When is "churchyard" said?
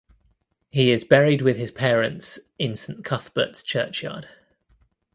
3.63-4.27